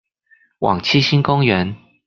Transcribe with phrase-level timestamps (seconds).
[0.57, 1.75] 往七星公園